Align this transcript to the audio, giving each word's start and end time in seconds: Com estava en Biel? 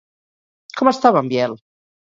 Com 0.81 0.91
estava 0.93 1.23
en 1.25 1.31
Biel? 1.35 1.57